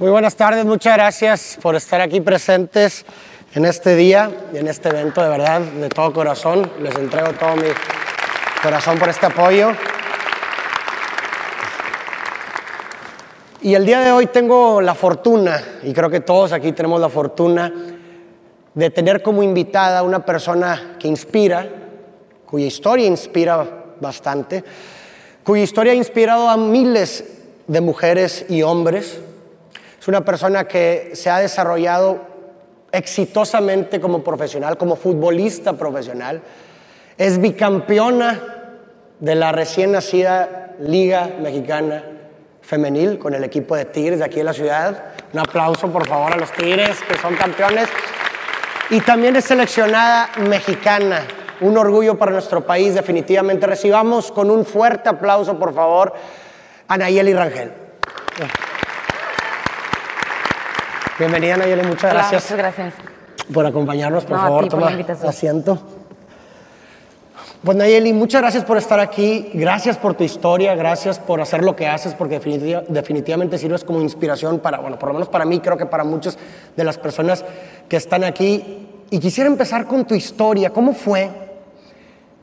[0.00, 3.04] Muy buenas tardes, muchas gracias por estar aquí presentes
[3.54, 6.68] en este día y en este evento, de verdad, de todo corazón.
[6.80, 7.68] Les entrego todo mi
[8.60, 9.70] corazón por este apoyo.
[13.62, 17.08] Y el día de hoy tengo la fortuna, y creo que todos aquí tenemos la
[17.08, 17.72] fortuna,
[18.74, 21.68] de tener como invitada a una persona que inspira,
[22.46, 24.64] cuya historia inspira bastante,
[25.44, 27.24] cuya historia ha inspirado a miles
[27.68, 29.20] de mujeres y hombres.
[30.04, 32.20] Es una persona que se ha desarrollado
[32.92, 36.42] exitosamente como profesional, como futbolista profesional.
[37.16, 38.38] Es bicampeona
[39.18, 42.04] de la recién nacida Liga Mexicana
[42.60, 45.04] Femenil con el equipo de Tigres de aquí de la ciudad.
[45.32, 47.88] Un aplauso por favor a los Tigres que son campeones.
[48.90, 51.22] Y también es seleccionada mexicana.
[51.62, 53.66] Un orgullo para nuestro país, definitivamente.
[53.66, 56.12] Recibamos con un fuerte aplauso, por favor,
[56.88, 57.72] a Nayeli Rangel.
[61.18, 62.94] Bienvenida Nayeli, muchas Hola, gracias muchas gracias.
[63.52, 64.24] por acompañarnos.
[64.24, 65.28] Por No, favor, ti por toma invitación.
[65.28, 65.78] asiento.
[67.62, 71.74] Pues Nayeli, muchas gracias por estar aquí, gracias por tu historia, gracias por hacer lo
[71.74, 75.60] que haces, porque definitiva- definitivamente sirves como inspiración para, bueno, por lo menos para mí,
[75.60, 76.36] creo que para muchas
[76.76, 77.42] de las personas
[77.88, 78.86] que están aquí.
[79.10, 81.30] Y quisiera empezar con tu historia, ¿cómo fue?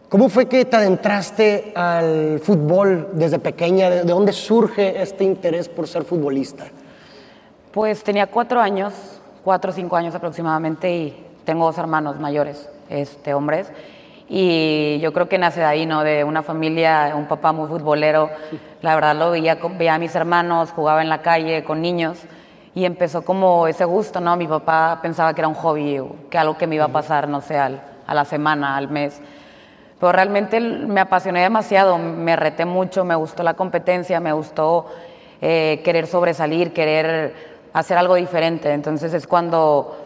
[0.09, 3.89] ¿Cómo fue que te adentraste al fútbol desde pequeña?
[3.89, 6.65] ¿De, de dónde surge este interés por ser futbolista?
[7.71, 8.93] Pues tenía cuatro años,
[9.43, 13.71] cuatro o cinco años aproximadamente, y tengo dos hermanos mayores, este, hombres.
[14.27, 16.03] Y yo creo que nace de ahí, ¿no?
[16.03, 18.29] De una familia, un papá muy futbolero.
[18.81, 22.17] La verdad lo veía, veía a mis hermanos, jugaba en la calle con niños.
[22.73, 24.37] Y empezó como ese gusto, ¿no?
[24.37, 27.41] Mi papá pensaba que era un hobby, que algo que me iba a pasar, no
[27.41, 29.21] sé, al- a la semana, al mes.
[29.99, 34.87] Pero realmente me apasioné demasiado, me reté mucho, me gustó la competencia, me gustó
[35.41, 38.71] eh, querer sobresalir, querer hacer algo diferente.
[38.71, 39.97] Entonces es cuando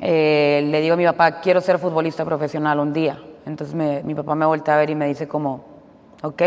[0.00, 3.18] eh, le digo a mi papá, quiero ser futbolista profesional un día.
[3.46, 5.64] Entonces mi papá me voltea a ver y me dice como,
[6.22, 6.42] ok,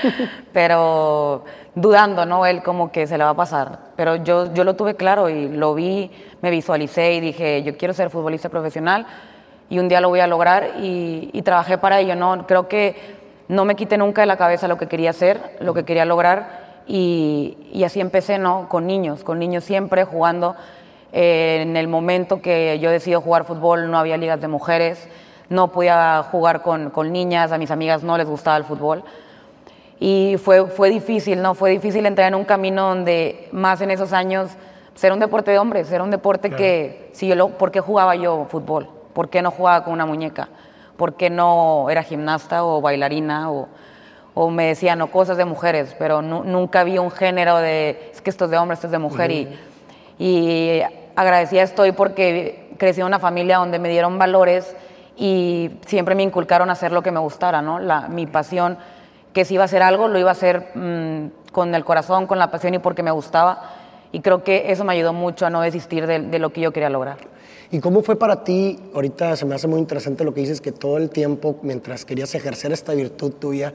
[0.52, 1.44] pero
[1.74, 2.44] dudando, ¿no?
[2.46, 3.78] Él como que se le va a pasar.
[3.96, 7.94] Pero yo, yo lo tuve claro y lo vi, me visualicé y dije, yo quiero
[7.94, 9.06] ser futbolista profesional
[9.68, 12.46] y un día lo voy a lograr y, y trabajé para ello, ¿no?
[12.46, 15.84] Creo que no me quité nunca de la cabeza lo que quería hacer, lo que
[15.84, 18.68] quería lograr y, y así empecé, ¿no?
[18.68, 20.56] Con niños, con niños siempre jugando.
[21.12, 25.08] Eh, en el momento que yo decidí jugar fútbol no había ligas de mujeres,
[25.50, 29.04] no podía jugar con, con niñas, a mis amigas no les gustaba el fútbol.
[30.00, 31.54] Y fue, fue difícil, ¿no?
[31.54, 34.50] Fue difícil entrar en un camino donde más en esos años
[35.00, 38.14] era un deporte de hombres, era un deporte que, si yo lo, ¿por qué jugaba
[38.14, 38.88] yo fútbol?
[39.12, 40.48] ¿Por qué no jugaba con una muñeca?
[40.96, 43.50] ¿Por qué no era gimnasta o bailarina?
[43.50, 43.68] O,
[44.34, 48.20] o me decían, no, cosas de mujeres, pero nu- nunca vi un género de, es
[48.22, 49.30] que esto es de hombre, esto es de mujer.
[49.30, 49.48] y,
[50.18, 50.82] y
[51.16, 54.74] agradecida estoy porque crecí en una familia donde me dieron valores
[55.16, 57.78] y siempre me inculcaron a hacer lo que me gustara, ¿no?
[57.78, 58.78] La, mi pasión,
[59.32, 62.38] que si iba a hacer algo, lo iba a hacer mm, con el corazón, con
[62.38, 63.70] la pasión y porque me gustaba.
[64.10, 66.72] Y creo que eso me ayudó mucho a no desistir de, de lo que yo
[66.72, 67.16] quería lograr.
[67.70, 68.78] ¿Y cómo fue para ti?
[68.94, 72.34] Ahorita se me hace muy interesante lo que dices, que todo el tiempo, mientras querías
[72.34, 73.72] ejercer esta virtud tuya,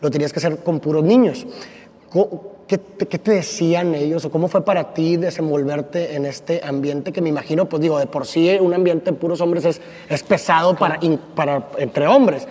[0.00, 1.46] lo tenías que hacer con puros niños.
[2.66, 7.12] ¿Qué te, qué te decían ellos o cómo fue para ti desenvolverte en este ambiente
[7.12, 10.22] que me imagino, pues digo, de por sí un ambiente de puros hombres es, es
[10.22, 12.46] pesado para, in- para, entre hombres.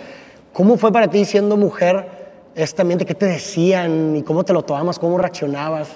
[0.52, 2.06] ¿Cómo fue para ti siendo mujer
[2.54, 3.06] este ambiente?
[3.06, 5.00] ¿Qué te decían y cómo te lo tomabas?
[5.00, 5.90] ¿Cómo reaccionabas?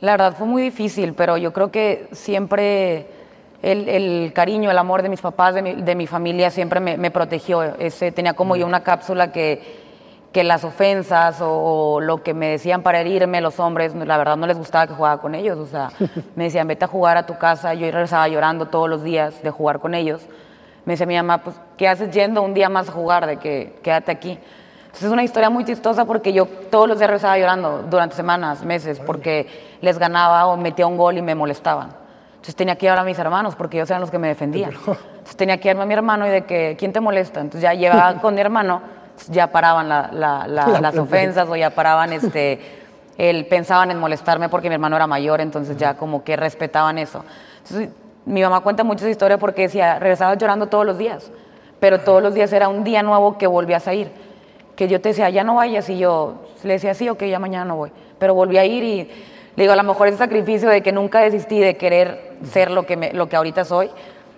[0.00, 3.06] La verdad fue muy difícil, pero yo creo que siempre
[3.62, 6.96] el, el cariño, el amor de mis papás, de mi, de mi familia, siempre me,
[6.96, 7.62] me protegió.
[7.62, 9.81] Ese, tenía como yo una cápsula que,
[10.32, 14.36] que las ofensas o, o lo que me decían para herirme los hombres, la verdad
[14.36, 15.58] no les gustaba que jugara con ellos.
[15.58, 15.90] O sea,
[16.36, 17.74] me decían, vete a jugar a tu casa.
[17.74, 20.22] Yo regresaba llorando todos los días de jugar con ellos.
[20.84, 23.26] Me decía mi mamá, pues, ¿qué haces yendo un día más a jugar?
[23.26, 24.38] De que quédate aquí.
[24.92, 28.62] Entonces es una historia muy chistosa porque yo todos los días regresaba llorando durante semanas,
[28.62, 29.46] meses, porque
[29.80, 31.94] les ganaba o metía un gol y me molestaban.
[32.32, 34.72] Entonces tenía que ir a mis hermanos porque ellos eran los que me defendían.
[34.72, 37.40] Entonces tenía que irme a mi hermano y de que, ¿quién te molesta?
[37.40, 38.82] Entonces ya llevaba con mi hermano,
[39.30, 42.58] ya paraban la- la- la- La- las ofensas o ya paraban, este,
[43.18, 47.24] el, pensaban en molestarme porque mi hermano era mayor, entonces ya como que respetaban eso.
[47.62, 47.90] Entonces,
[48.24, 51.30] mi mamá cuenta mucho esa historia porque decía, regresabas llorando todos los días,
[51.80, 54.10] pero todos los días era un día nuevo que volvías a ir
[54.76, 57.66] que yo te decía, ya no vayas, y yo le decía, sí, ok, ya mañana
[57.66, 57.92] no voy.
[58.18, 59.02] Pero volví a ir y
[59.54, 62.86] le digo, a lo mejor ese sacrificio de que nunca desistí de querer ser lo
[62.86, 63.90] que, me- lo que ahorita soy,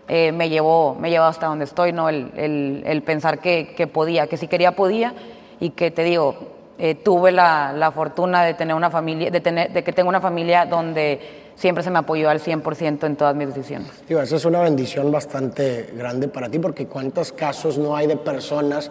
[0.08, 2.08] eh, me, llevó, me llevó hasta donde estoy, ¿no?
[2.08, 5.14] El, el- el pensar que, que podía, que si quería podía,
[5.60, 6.34] y que te digo,
[6.78, 10.20] eh, tuve la, la fortuna de tener una familia, de, tener, de que tengo una
[10.20, 11.20] familia donde
[11.54, 13.88] siempre se me apoyó al 100% en todas mis decisiones.
[14.08, 18.16] Digo, eso es una bendición bastante grande para ti, porque cuántos casos no hay de
[18.16, 18.90] personas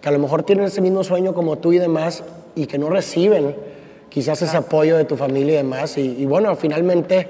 [0.00, 2.24] que a lo mejor tienen ese mismo sueño como tú y demás
[2.56, 3.54] y que no reciben
[4.08, 5.96] quizás ese apoyo de tu familia y demás.
[5.96, 7.28] Y, y, bueno, finalmente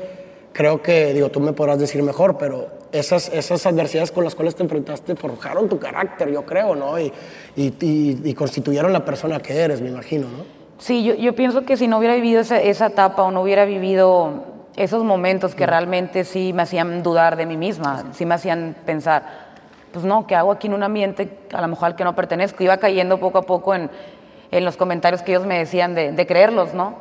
[0.55, 4.55] creo que, digo, tú me podrás decir mejor, pero esas, esas adversidades con las cuales
[4.55, 6.99] te enfrentaste forjaron tu carácter, yo creo, ¿no?
[6.99, 7.13] Y,
[7.57, 10.45] y, y constituyeron la persona que eres, me imagino, ¿no?
[10.79, 13.65] Sí, yo, yo pienso que si no hubiera vivido esa, esa etapa o no hubiera
[13.65, 14.45] vivido
[14.75, 19.23] esos momentos que realmente sí me hacían dudar de mí misma, sí me hacían pensar,
[19.93, 22.65] pues no, ¿qué hago aquí en un ambiente a lo mejor al que no pertenezco?
[22.65, 23.91] Iba cayendo poco a poco en,
[24.51, 26.97] en los comentarios que ellos me decían de, de creerlos, ¿no?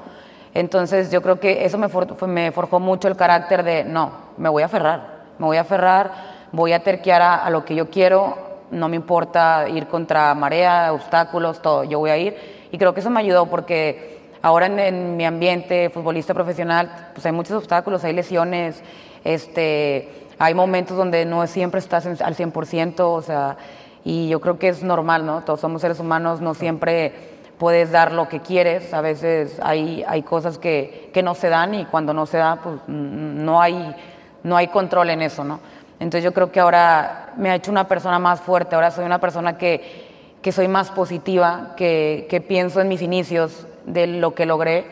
[0.53, 4.49] Entonces yo creo que eso me, for, me, forjó mucho el carácter de, no, me
[4.49, 6.11] voy a aferrar, me voy a aferrar,
[6.51, 8.37] voy a terquear a, a lo que yo quiero,
[8.69, 12.67] no me importa ir contra marea, obstáculos, todo, yo voy a ir.
[12.71, 17.25] Y creo que eso me ayudó porque ahora en, en, mi ambiente futbolista profesional, pues
[17.25, 18.83] hay muchos obstáculos, hay lesiones,
[19.23, 23.57] este, hay momentos donde no siempre estás en, al 100%, o sea,
[24.03, 25.41] y yo creo que es normal, ¿no?
[25.41, 27.13] Todos somos seres humanos, no siempre
[27.57, 31.73] puedes dar lo que quieres, a veces hay, hay cosas que, que no se dan
[31.73, 33.95] y cuando no se da, pues no hay,
[34.43, 35.59] no hay control en eso, ¿no?
[35.99, 39.19] Entonces yo creo que ahora me ha hecho una persona más fuerte, ahora soy una
[39.19, 44.45] persona que, que soy más positiva, que, que pienso en mis inicios, de lo que
[44.45, 44.85] logré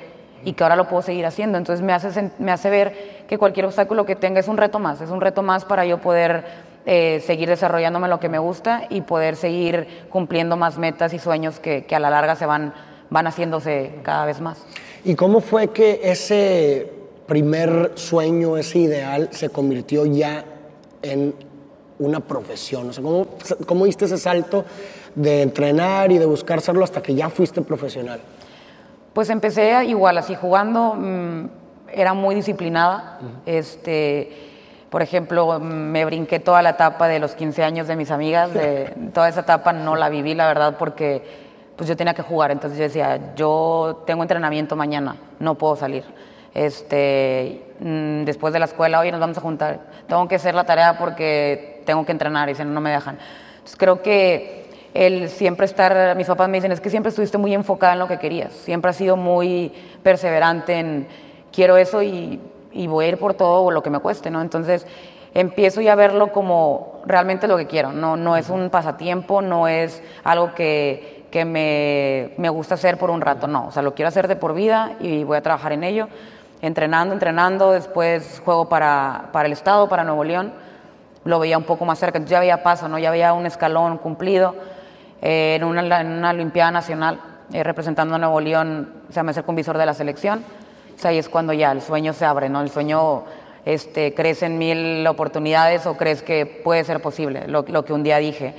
[0.44, 1.58] y que ahora lo puedo seguir haciendo.
[1.58, 5.02] Entonces me hace, me hace ver que cualquier obstáculo que tenga es un reto más,
[5.02, 6.44] es un reto más para yo poder
[6.86, 11.60] eh, seguir desarrollándome lo que me gusta y poder seguir cumpliendo más metas y sueños
[11.60, 12.74] que, que, a la larga se van,
[13.10, 14.66] van haciéndose cada vez más.
[15.04, 16.99] ¿Y cómo fue que ese
[17.30, 20.44] primer sueño, ese ideal, se convirtió ya
[21.02, 21.34] en
[22.00, 22.90] una profesión?
[22.90, 23.28] O sea, ¿cómo,
[23.66, 24.66] ¿Cómo diste ese salto
[25.16, 28.20] de entrenar y de buscar serlo hasta que ya fuiste profesional?
[29.14, 31.46] Pues empecé igual, así jugando, mmm,
[31.94, 33.20] era muy disciplinada.
[33.22, 33.30] Uh -huh.
[33.46, 34.32] este,
[34.90, 38.94] por ejemplo, me brinqué toda la etapa de los 15 años de mis amigas, de,
[39.14, 42.52] toda esa etapa no la viví, la verdad, porque pues yo tenía que jugar.
[42.52, 46.04] Entonces yo decía, yo tengo entrenamiento mañana, no puedo salir.
[46.54, 49.80] Este, mmm, después de la escuela, oye, nos vamos a juntar.
[50.08, 53.18] Tengo que hacer la tarea porque tengo que entrenar y si no, me dejan.
[53.54, 57.54] Entonces creo que el siempre estar, mis papás me dicen, es que siempre estuviste muy
[57.54, 61.08] enfocada en lo que querías, siempre has sido muy perseverante en
[61.52, 62.40] quiero eso y,
[62.72, 64.42] y voy a ir por todo lo que me cueste, ¿no?
[64.42, 64.88] Entonces
[65.34, 69.68] empiezo ya a verlo como realmente lo que quiero, no, no es un pasatiempo, no
[69.68, 73.94] es algo que, que me, me gusta hacer por un rato, no, o sea, lo
[73.94, 76.08] quiero hacer de por vida y voy a trabajar en ello,
[76.62, 80.54] entrenando, entrenando, después juego para, para el Estado, para Nuevo León,
[81.24, 82.98] lo veía un poco más cerca, entonces ya veía paso, ¿no?
[82.98, 84.56] ya veía un escalón cumplido,
[85.22, 87.20] eh, en, una, en, una, Olimpiada Nacional
[87.52, 90.44] eh, representando a Nuevo León, o sea, me acerco un visor de la selección.
[91.02, 92.62] O ahí es cuando ya el sueño se abre, ¿no?
[92.62, 93.24] El sueño
[93.64, 98.18] este, crece en mil oportunidades o crees que puede ser posible, lo que un día
[98.18, 98.54] dije.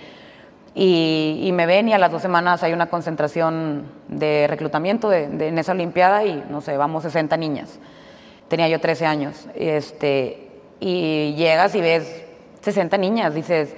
[0.75, 5.27] Y, y, me ven y a las dos semanas hay una concentración de reclutamiento de,
[5.29, 7.81] de, en esa Olimpiada y, no sé, vamos 60 niñas.
[8.49, 9.49] Tenía yo 13 años.
[9.55, 10.49] Este,
[10.81, 12.25] y llegas y ves
[12.63, 13.75] 60 niñas, dices,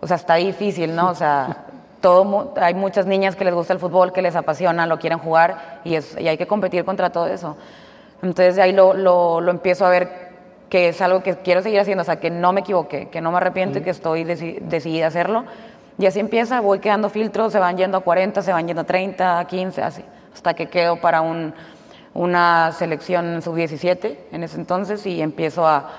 [0.00, 1.10] o sea, está difícil, ¿no?
[1.10, 1.66] O sea,
[2.00, 5.80] todo, hay muchas niñas que les gusta el fútbol, que les apasiona, lo quieren jugar
[5.84, 7.56] y, es, y hay que competir contra todo eso.
[8.22, 10.24] Entonces de ahí lo, lo, lo, empiezo a ver
[10.68, 13.30] que es algo que quiero seguir haciendo, o sea, que no me equivoqué, que no
[13.30, 13.82] me arrepiento mm.
[13.82, 15.44] y que estoy deci decidida a hacerlo.
[15.98, 18.84] Y así empieza, voy quedando filtros, se van yendo a 40, se van yendo a
[18.84, 21.54] 30, a 15, así, hasta que quedo para un,
[22.14, 25.90] una selección sub-17 en ese entonces y empiezo a,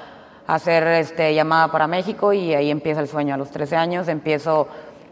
[0.48, 3.34] hacer este, llamada para México y ahí empieza el sueño.
[3.34, 4.68] A los 13 años empiezo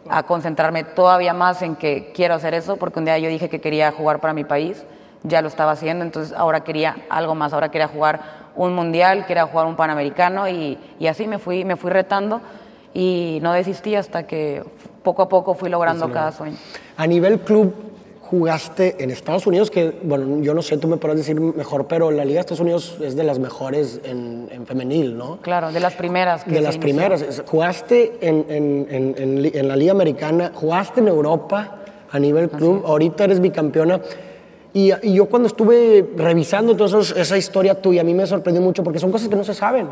[0.10, 3.62] a concentrarme todavía más en que quiero hacer eso, porque un día yo dije que
[3.62, 4.86] quería jugar para mi país,
[5.24, 8.20] ya lo estaba haciendo, entonces ahora quería algo más, ahora quería jugar
[8.56, 12.42] un mundial, quería jugar un panamericano y, y así me fui, me fui retando
[12.94, 14.64] y no desistí hasta que
[15.04, 16.58] poco a poco fui logrando cada sueño.
[16.98, 17.74] A nivel club,
[18.22, 22.10] jugaste en Estados Unidos, que, bueno, yo no sé, tú me podrás decir mejor, pero
[22.10, 25.38] la Liga de Estados Unidos es de las mejores en, en femenil, ¿no?
[25.42, 26.46] Claro, de las primeras.
[26.46, 27.44] de las primeras.
[27.46, 29.16] Jugaste en, en,
[29.54, 34.02] en, la Liga Americana, jugaste en Europa a nivel club, ahorita eres bicampeona.
[34.74, 38.84] Y, y, yo cuando estuve revisando toda esa historia tuya, a mí me sorprendió mucho
[38.84, 39.88] porque son cosas que no se saben.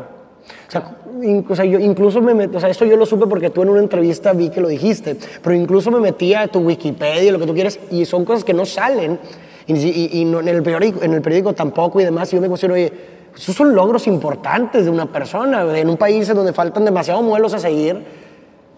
[0.68, 3.26] O sea, in, o sea, yo incluso me metí, o sea, eso yo lo supe
[3.26, 6.60] porque tú en una entrevista vi que lo dijiste, pero incluso me metí a tu
[6.60, 9.18] Wikipedia, lo que tú quieras, y son cosas que no salen,
[9.66, 12.42] y, y, y no, en, el periódico, en el periódico tampoco y demás, y yo
[12.42, 12.92] me cuestiono, oye,
[13.34, 17.54] esos son logros importantes de una persona, en un país en donde faltan demasiados modelos
[17.54, 18.04] a seguir,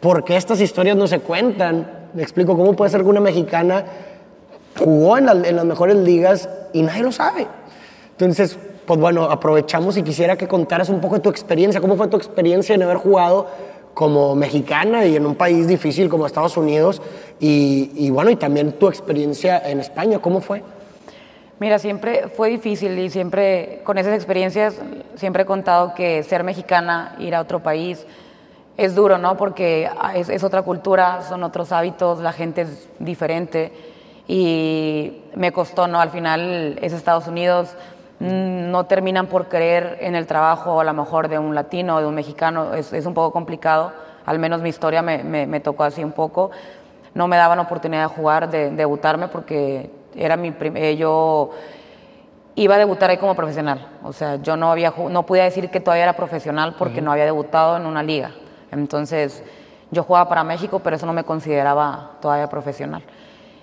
[0.01, 2.09] ¿por qué estas historias no se cuentan?
[2.15, 3.85] Me explico, ¿cómo puede ser que una mexicana
[4.79, 7.47] jugó en, la, en las mejores ligas y nadie lo sabe?
[8.13, 11.81] Entonces, pues bueno, aprovechamos y quisiera que contaras un poco de tu experiencia.
[11.81, 13.47] ¿Cómo fue tu experiencia en haber jugado
[13.95, 17.01] como mexicana y en un país difícil como Estados Unidos?
[17.41, 20.63] Y, y bueno, y también tu experiencia en España, ¿cómo fue?
[21.61, 24.75] Mira, siempre fue difícil y siempre con esas experiencias
[25.15, 28.05] siempre he contado que ser mexicana, ir a otro país,
[28.77, 29.37] es duro, ¿no?
[29.37, 33.73] Porque es, es otra cultura, son otros hábitos, la gente es diferente
[34.27, 36.01] y me costó, ¿no?
[36.01, 37.77] Al final es Estados Unidos,
[38.21, 42.07] no terminan por creer en el trabajo a lo mejor de un latino o de
[42.07, 43.93] un mexicano, es, es un poco complicado,
[44.25, 46.51] al menos mi historia me, me, me, tocó así un poco,
[47.15, 51.51] no me daban oportunidad de jugar, de, de debutarme porque era mi eh, yo
[52.55, 55.81] iba a debutar ahí como profesional, o sea, yo no, había, no podía decir que
[55.81, 57.05] todavía era profesional porque uh -huh.
[57.05, 58.31] no había debutado en una liga,
[58.71, 59.43] entonces
[59.91, 63.03] yo jugaba para México, pero eso no me consideraba todavía profesional.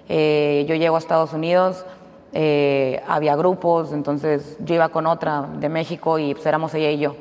[0.09, 1.85] Eh, yo llego a Estados Unidos,
[2.33, 6.99] eh, había grupos, entonces yo iba con otra de México y pues éramos ella y
[6.99, 7.15] yo.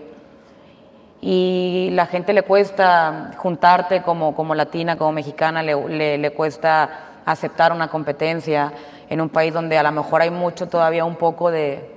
[1.21, 7.21] Y la gente le cuesta juntarte como, como latina, como mexicana, le, le, le cuesta
[7.27, 8.73] aceptar una competencia
[9.09, 11.91] en un país donde a lo mejor hay mucho todavía un poco de,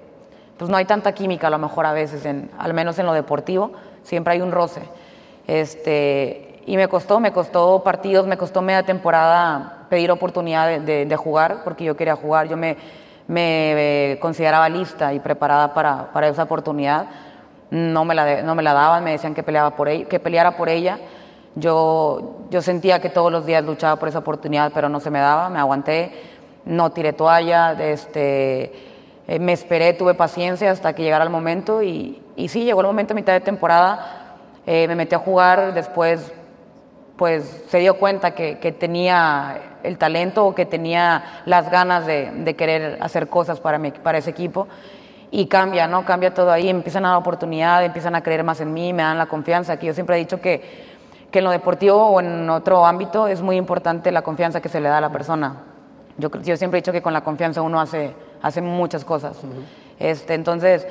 [0.57, 3.13] pues no hay tanta química a lo mejor a veces, en, al menos en lo
[3.13, 4.81] deportivo, siempre hay un roce.
[5.47, 11.05] Este, y me costó, me costó partidos, me costó media temporada pedir oportunidad de, de,
[11.05, 12.77] de jugar, porque yo quería jugar, yo me,
[13.33, 17.07] me consideraba lista y preparada para, para esa oportunidad.
[17.71, 20.55] No me, la, no me la daban, me decían que, peleaba por ella, que peleara
[20.55, 20.99] por ella.
[21.55, 25.19] Yo, yo sentía que todos los días luchaba por esa oportunidad, pero no se me
[25.19, 26.11] daba, me aguanté,
[26.65, 28.73] no tiré toalla, este,
[29.27, 32.87] eh, me esperé, tuve paciencia hasta que llegara el momento y, y sí, llegó el
[32.87, 34.35] momento mitad de temporada,
[34.65, 36.31] eh, me metí a jugar, después
[37.23, 42.29] pues se dio cuenta que, que, tenía el talento o que tenía las ganas de,
[42.31, 44.67] de querer hacer cosas para, mi, para ese equipo
[45.31, 46.03] y cambia, ¿no?
[46.03, 49.17] Cambia todo ahí, empiezan a dar oportunidad, empiezan a creer más en mí, me dan
[49.17, 50.61] la confianza, que yo siempre he dicho que,
[51.31, 54.81] que en lo deportivo o en otro ámbito es muy importante la confianza que se
[54.81, 55.55] le da a la persona.
[56.17, 59.41] Yo, yo siempre he dicho que con la confianza uno hace, hace muchas cosas.
[59.41, 59.63] Uh -huh.
[59.97, 60.85] este, entonces,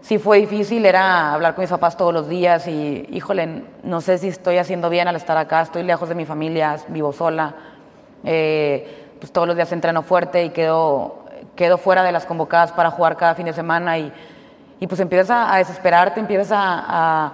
[0.00, 4.18] sí fue difícil, era hablar con mis papás todos los días y, híjole, no sé
[4.18, 7.54] si estoy haciendo bien al estar acá, estoy lejos de mi familia, vivo sola,
[8.24, 11.24] eh, pues todos los días entreno fuerte y quedo,
[11.56, 14.12] quedo fuera de las convocadas para jugar cada fin de semana y,
[14.80, 17.32] y pues empiezas a, desesperarte, empiezas a, a,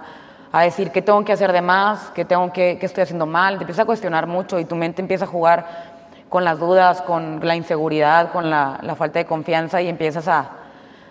[0.51, 3.57] a, decir qué tengo que hacer de más, qué, tengo que, qué estoy haciendo mal,
[3.57, 5.95] te empiezas a cuestionar mucho y tu mente empieza a jugar
[6.29, 10.64] con las dudas, con la inseguridad, con la, la falta de confianza y empiezas a,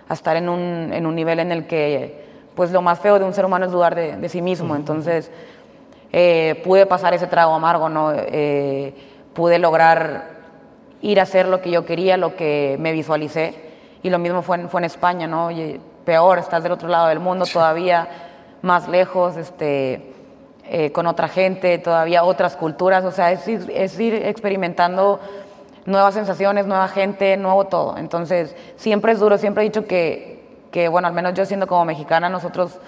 [0.09, 3.25] a estar en un, en un, nivel en el que pues lo más feo de
[3.25, 4.77] un ser humano es dudar de, de sí mismo.
[4.77, 5.31] Entonces
[6.17, 8.13] eh, pude pasar ese trago amargo, ¿no?
[8.15, 8.95] Eh,
[9.33, 10.31] pude lograr
[11.03, 13.53] ir a hacer lo que yo quería, lo que me visualicé.
[14.01, 15.51] Y lo mismo fue en, fue en España, ¿no?
[15.51, 18.07] Y peor, estás del otro lado del mundo todavía,
[18.63, 20.13] más lejos, este,
[20.69, 23.05] eh, con otra gente, todavía otras culturas.
[23.05, 25.19] O sea, es, es ir experimentando
[25.87, 27.97] nuevas sensaciones, nueva gente, nuevo todo.
[27.97, 31.85] Entonces, siempre es duro, siempre he dicho que, que bueno, al menos yo siendo como
[31.85, 32.79] mexicana, nosotros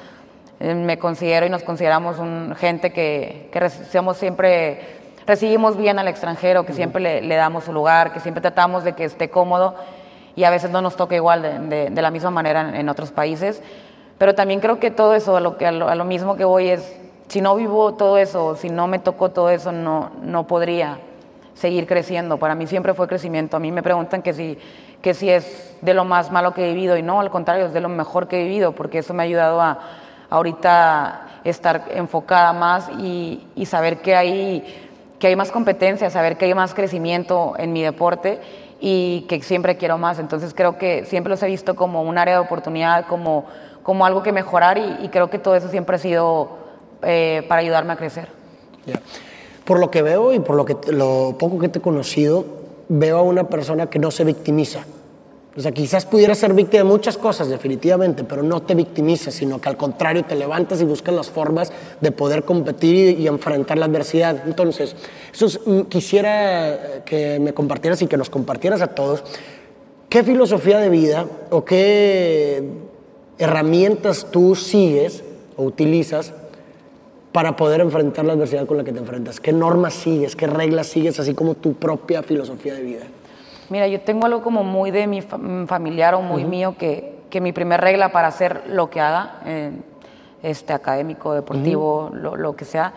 [0.61, 4.81] eh, me considero y nos consideramos un, gente que, que somos siempre,
[5.27, 8.95] recibimos bien al extranjero, que siempre le, le, damos su lugar, que siempre tratamos de
[8.95, 9.75] que esté cómodo
[10.35, 12.89] y a veces no nos toca igual de, de, de la misma manera en, en,
[12.89, 13.63] otros países.
[14.19, 16.45] Pero también creo que todo eso, a lo, que, a lo, a lo mismo que
[16.45, 16.97] voy es,
[17.29, 20.99] si no vivo todo eso, si no me tocó todo eso, no, no podría
[21.57, 22.39] seguir creciendo.
[22.39, 23.57] Para mí siempre fue crecimiento.
[23.57, 24.59] A mí me preguntan que si,
[25.03, 27.73] que si es de lo más malo que he vivido y no, al contrario, es
[27.73, 29.79] de lo mejor que he vivido porque eso me ha ayudado a,
[30.31, 36.45] ahorita estar enfocada más y, y, saber que hay, que hay más competencia, saber que
[36.45, 38.41] hay más crecimiento en mi deporte
[38.81, 40.19] y que siempre quiero más.
[40.19, 43.47] Entonces creo que siempre los he visto como un área de oportunidad, como,
[43.83, 46.59] como algo que mejorar y, creo que todo eso siempre ha sido
[47.03, 48.29] eh, para ayudarme a crecer.
[49.67, 52.47] Por lo que veo y por lo, que, poco que te he conocido,
[52.89, 54.87] veo a una persona que no se victimiza.
[55.57, 59.59] O sea, quizás pudiera ser víctima de muchas cosas, definitivamente, pero no te victimizas, sino
[59.59, 63.87] que al contrario te levantas y buscas las formas de poder competir y, enfrentar la
[63.87, 64.43] adversidad.
[64.47, 64.95] Entonces,
[65.33, 69.25] eso es, mm, quisiera que me compartieras y que nos compartieras a todos
[70.11, 72.63] qué filosofía de vida o qué
[73.39, 75.25] herramientas tú sigues
[75.57, 76.35] o utilizas
[77.37, 79.41] para poder enfrentar la adversidad con la que te enfrentas?
[79.41, 80.35] ¿Qué normas sigues?
[80.35, 81.21] ¿Qué reglas sigues?
[81.21, 83.05] Así como tu propia filosofía de vida.
[83.69, 86.49] Mira, yo tengo algo como muy de mi familiar o muy uh -huh.
[86.49, 89.71] mío que, que mi primer regla para hacer lo que haga, eh,
[90.43, 92.15] este, académico, deportivo, uh -huh.
[92.15, 92.95] lo, lo, que sea,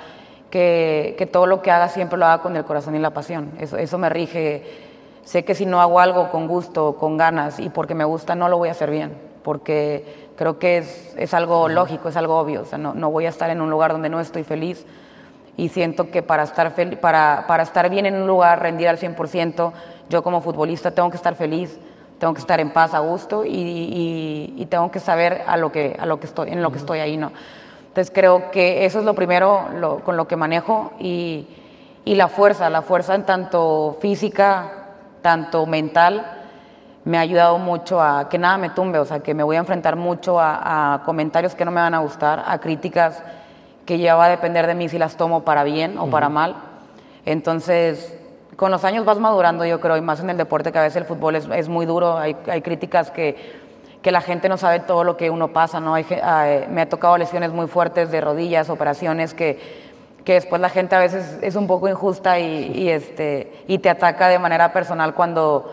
[0.50, 3.52] que, que, todo lo que haga siempre lo haga con el corazón y la pasión.
[3.60, 4.64] Eso, eso me rige.
[5.26, 8.48] Sé que si no hago algo con gusto, con ganas y porque me gusta, no
[8.48, 12.62] lo voy a hacer bien porque creo que es, es algo lógico, es algo obvio,
[12.62, 14.86] o sea, no, no voy a estar en un lugar donde no estoy feliz
[15.58, 19.72] y siento que para estar, para, para estar bien en un lugar, rendir al 100%,
[20.08, 21.80] yo como futbolista tengo que estar feliz,
[22.20, 25.98] tengo que estar en paz, a gusto y, y, tengo que saber a lo que,
[26.00, 27.32] a lo que estoy, en lo que estoy ahí, ¿no?
[27.88, 31.48] Entonces creo que eso es lo primero lo, con lo que manejo y,
[32.06, 34.90] y, la fuerza, la fuerza en tanto física,
[35.24, 36.39] tanto mental,
[37.06, 39.60] me ha ayudado mucho a que nada me tumbe, o sea, que me voy a
[39.60, 43.24] enfrentar mucho a, a comentarios que no me van a gustar, a críticas
[43.86, 46.56] que ya va a depender de mí si las tomo para bien o para mal.
[47.26, 48.16] Entonces,
[48.56, 50.98] con los años vas madurando, yo creo, y más en el deporte, que a veces
[50.98, 53.36] el fútbol es, es muy duro, hay, hay críticas que,
[54.02, 55.96] que, la gente no sabe todo lo que uno pasa, ¿no?
[55.96, 56.06] Hay,
[56.70, 59.60] me ha tocado lesiones muy fuertes de rodillas, operaciones que,
[60.26, 63.90] que después la gente a veces es un poco injusta y, y, este, y te
[63.90, 65.72] ataca de manera personal cuando,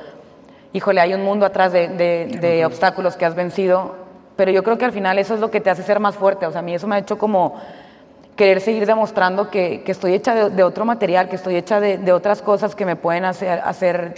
[0.73, 3.95] híjole, hay un mundo atrás de, de, de obstáculos que has vencido,
[4.37, 6.47] pero yo creo que al final eso es lo que te hace ser más fuerte,
[6.47, 7.55] o sea, a mí eso me ha hecho como
[8.37, 11.99] querer seguir demostrando que, que estoy hecha de, de, otro material, que estoy hecha de,
[11.99, 14.15] de, otras cosas que me pueden hacer, hacer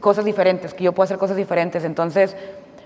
[0.00, 1.82] cosas diferentes, que yo puedo hacer cosas diferentes.
[1.84, 2.36] Entonces,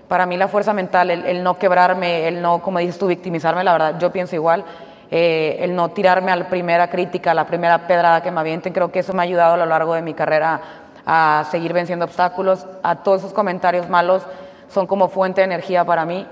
[0.07, 3.63] para mí la fuerza mental, el, el, no quebrarme, el no, como dices tú, victimizarme,
[3.63, 4.63] la verdad, yo pienso igual,
[5.11, 8.73] eh, el no tirarme a la primera crítica, a la primera pedrada que me avienten,
[8.73, 10.61] creo que eso me ha ayudado a lo largo de mi carrera
[11.05, 14.23] a seguir venciendo obstáculos, a todos esos comentarios malos
[14.69, 16.25] son como fuente de energía para mí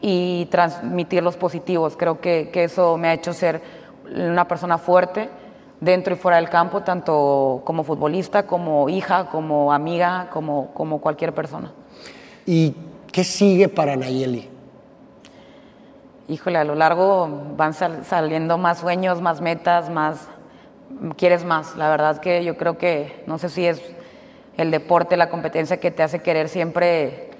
[0.00, 1.96] y transmitir los positivos.
[1.96, 3.62] Creo que, que, eso me ha hecho ser
[4.14, 5.28] una persona fuerte
[5.80, 11.34] dentro y fuera del campo, tanto como futbolista, como hija, como amiga, como, como cualquier
[11.34, 11.72] persona.
[12.46, 12.74] ¿Y
[13.12, 14.48] qué sigue para Nayeli?
[16.28, 20.28] Híjole, a lo largo van sal saliendo más sueños, más metas, más...
[21.16, 21.76] Quieres más.
[21.76, 23.80] La verdad que yo creo que, no sé si es
[24.58, 27.30] el deporte, la competencia que te hace querer siempre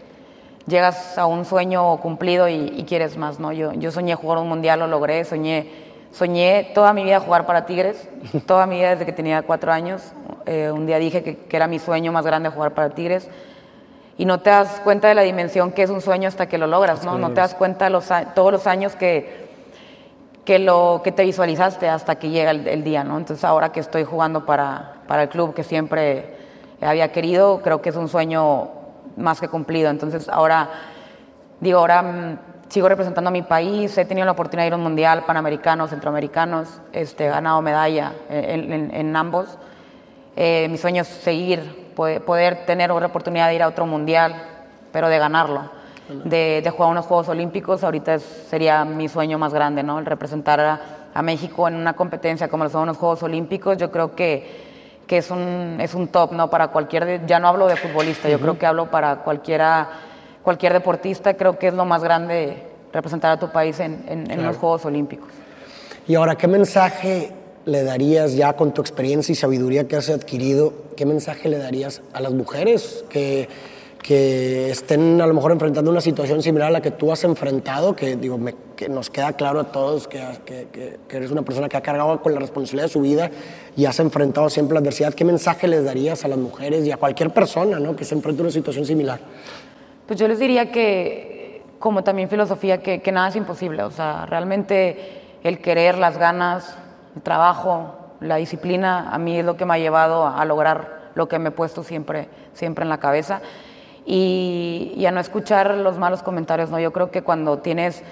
[0.67, 3.53] llegas a un sueño cumplido y, y, quieres más, ¿no?
[3.53, 5.69] Yo, yo soñé jugar un mundial, lo logré, soñé,
[6.13, 8.09] soñé toda mi vida jugar para Tigres,
[8.47, 10.13] toda mi vida desde que tenía cuatro años.
[10.47, 13.29] Eh, un día dije que, que, era mi sueño más grande jugar para Tigres
[14.17, 16.69] y no te das cuenta de la dimensión que es un sueño hasta que lo
[16.69, 17.19] logras, ¿no?
[17.19, 19.49] No te das cuenta los, todos los años que,
[20.45, 23.19] que, lo, que te visualizaste hasta que llega el, el día, ¿no?
[23.19, 26.38] Entonces ahora que estoy jugando para, para el club que siempre
[26.81, 28.69] había querido, creo que es un sueño
[29.17, 29.91] más que cumplido.
[29.91, 30.69] Entonces ahora,
[31.61, 32.39] digo, ahora mmm,
[32.69, 35.91] sigo representando a mi país, he tenido la oportunidad de ir a un mundial, panamericanos,
[35.91, 39.59] centroamericanos, este, he ganado medalla en, en, en ambos.
[40.37, 44.35] Eh, mi sueño es seguir, poder, poder, tener una oportunidad de ir a otro mundial,
[44.93, 45.79] pero de ganarlo.
[46.09, 49.99] De, de jugar unos Juegos Olímpicos, ahorita es, sería mi sueño más grande, ¿no?
[49.99, 50.81] El representar a,
[51.13, 54.68] a México en una competencia como son unos Juegos Olímpicos, yo creo que
[55.09, 56.49] que es un, es un top, ¿no?
[56.51, 58.33] Para cualquier, ya no hablo de futbolista, uh -huh.
[58.35, 59.89] yo creo que hablo para cualquiera,
[60.45, 64.41] cualquier deportista, creo que es lo más grande representar a tu país en, en, claro.
[64.41, 65.31] en los Juegos Olímpicos.
[66.07, 67.33] Y ahora, ¿qué mensaje
[67.65, 72.01] le darías ya con tu experiencia y sabiduría que has adquirido, qué mensaje le darías
[72.13, 73.49] a las mujeres que
[74.03, 77.97] que estén a lo mejor enfrentando una situación similar a la que tú has enfrentado,
[77.97, 81.69] que, digo, me, que nos queda claro a todos que, que, que, eres una persona
[81.69, 83.31] que ha cargado con la responsabilidad de su vida
[83.77, 85.15] y has enfrentado siempre la adversidad.
[85.15, 87.97] ¿Qué mensaje les darías a las mujeres y a cualquier persona ¿no?
[87.97, 89.19] que se enfrente a una situación similar?
[90.07, 93.83] Pues yo les diría que, como también filosofía, que, que nada es imposible.
[93.83, 96.79] O sea, realmente el querer, las ganas,
[97.17, 101.11] el trabajo, la disciplina, a mí es lo que me ha llevado a, a lograr
[101.15, 103.43] lo que me he puesto siempre, siempre en la cabeza
[104.11, 106.71] y, y, a no escuchar los malos comentarios.
[106.71, 106.81] ¿no?
[106.81, 108.03] Yo creo que cuando tienes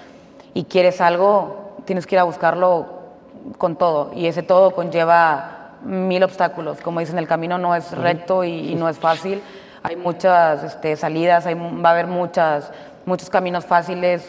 [0.53, 2.85] y quieres algo, tienes que ir a buscarlo
[3.57, 6.81] con todo y ese todo conlleva mil obstáculos.
[6.81, 9.41] Como dicen, el camino no es recto y, y no es fácil.
[9.81, 12.71] Hay muchas este, salidas, hay, va a haber muchas,
[13.07, 14.23] muchos caminos fáciles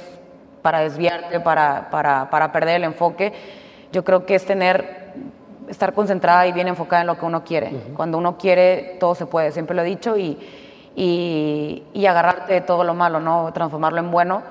[0.62, 3.34] para desviarte, para, para, para perder el enfoque.
[3.92, 5.12] Yo creo que es tener
[5.68, 7.66] estar concentrada y bien enfocada en lo que uno quiere.
[7.66, 7.94] Uh -huh.
[7.94, 10.38] Cuando uno quiere, todo se puede, siempre lo he dicho, y,
[11.00, 13.52] y, y, agarrarte de todo lo malo, ¿no?
[13.52, 14.42] transformarlo en bueno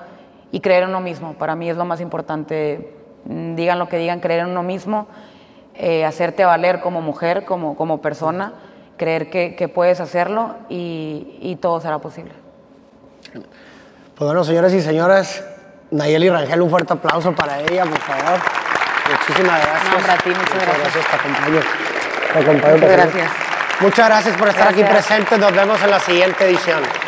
[0.50, 1.34] y creer en uno mismo.
[1.34, 2.94] Para mí es lo más importante.
[3.26, 5.08] Digan lo que digan, creer en uno mismo,
[5.74, 8.54] eh, hacerte valer como mujer, como, como persona,
[8.96, 12.32] creer que, que puedes hacerlo y, y, todo será posible.
[13.34, 13.44] Pues
[14.26, 15.44] bueno, señores y señoras,
[15.90, 18.40] Nayeli Rangel, un fuerte aplauso para ella, por favor.
[19.10, 19.92] Muchísimas gracias.
[19.92, 20.94] No, para ti, muchas, muchas gracias.
[20.94, 21.06] gracias.
[21.10, 21.60] Te acompaño.
[22.32, 23.47] Te acompaño muchas gracias.
[23.80, 24.84] Muchas gracias por estar gracias.
[24.84, 25.38] aquí presentes.
[25.38, 27.07] Nos vemos en la siguiente edición.